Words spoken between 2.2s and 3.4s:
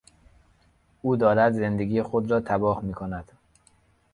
را تباه میکند.